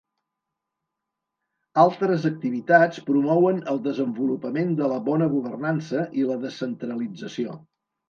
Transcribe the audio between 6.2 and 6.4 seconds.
i